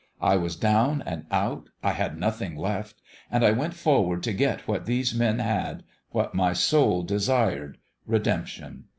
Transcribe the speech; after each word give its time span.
I 0.19 0.35
was 0.35 0.55
down 0.55 1.03
and 1.05 1.25
out. 1.29 1.69
I 1.83 1.91
had 1.91 2.17
nothing 2.17 2.55
left. 2.57 2.95
And 3.29 3.45
I 3.45 3.51
went 3.51 3.75
forward 3.75 4.23
to 4.23 4.33
get 4.33 4.67
what 4.67 4.87
these 4.87 5.13
men 5.13 5.37
had 5.37 5.83
what 6.09 6.33
my 6.33 6.53
soul 6.53 7.03
desired 7.03 7.77
redemption. 8.07 8.85